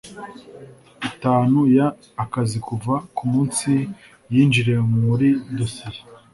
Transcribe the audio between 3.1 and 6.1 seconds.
ku munsi yinjiriye muri dosiye